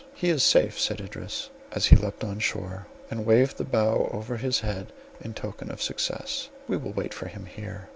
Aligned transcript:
"He 0.15 0.31
is 0.31 0.41
safe!" 0.41 0.79
said 0.79 0.99
Idris, 0.99 1.51
as 1.73 1.85
he 1.85 1.95
leapt 1.95 2.23
on 2.23 2.39
shore, 2.39 2.87
and 3.11 3.23
waved 3.23 3.57
the 3.57 3.63
bough 3.63 4.09
over 4.11 4.37
his 4.37 4.61
head 4.61 4.91
in 5.23 5.35
token 5.35 5.69
of 5.69 5.79
success; 5.79 6.49
"we 6.67 6.75
will 6.75 6.93
wait 6.93 7.13
for 7.13 7.27
him 7.27 7.45
here." 7.45 7.87